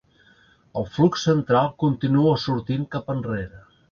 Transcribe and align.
El 0.79 0.87
flux 0.95 1.25
central 1.27 1.69
continua 1.85 2.33
sortint 2.47 2.89
cap 2.97 3.15
enrere. 3.19 3.63